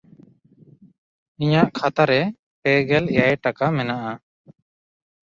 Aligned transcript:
ᱤᱧᱟᱜ 1.41 1.69
ᱠᱷᱟᱛᱟ 1.77 2.03
ᱨᱮ 2.11 2.21
ᱯᱮᱜᱮᱞ 2.61 3.05
ᱮᱭᱟᱭ 3.17 3.35
ᱴᱟᱠᱟ 3.43 3.65
ᱢᱮᱱᱟᱜᱼᱟ᱾ 3.77 4.13